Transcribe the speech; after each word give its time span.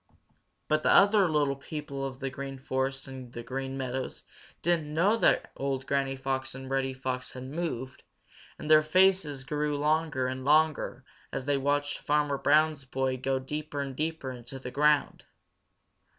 But 0.67 0.81
the 0.81 0.89
other 0.89 1.29
little 1.29 1.55
people 1.55 2.03
of 2.03 2.21
the 2.21 2.31
Green 2.31 2.57
Forest 2.57 3.07
and 3.07 3.31
the 3.33 3.43
Green 3.43 3.77
Meadows 3.77 4.23
didn't 4.63 4.91
know 4.91 5.15
that 5.17 5.51
old 5.55 5.85
Granny 5.85 6.15
Fox 6.15 6.55
and 6.55 6.67
Reddy 6.71 6.95
Fox 6.95 7.33
had 7.33 7.43
moved, 7.43 8.01
and 8.57 8.67
their 8.67 8.81
faces 8.81 9.43
grew 9.43 9.77
longer 9.77 10.25
and 10.25 10.43
longer 10.43 11.05
as 11.31 11.45
they 11.45 11.59
watched 11.59 11.99
Farmer 11.99 12.39
Brown's 12.39 12.83
boy 12.83 13.15
go 13.15 13.37
deeper 13.37 13.79
and 13.79 13.95
deeper 13.95 14.31
into 14.31 14.57
the 14.57 14.71
ground. 14.71 15.23